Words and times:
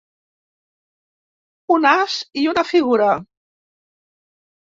Un 1.75 1.85
as 1.91 2.15
i 2.43 2.45
una 2.53 2.63
figura. 2.69 3.09